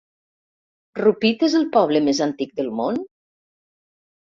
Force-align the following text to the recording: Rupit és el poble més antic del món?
Rupit 0.99 1.45
és 1.49 1.57
el 1.61 1.67
poble 1.77 2.03
més 2.07 2.23
antic 2.29 2.57
del 2.63 2.73
món? 2.83 3.01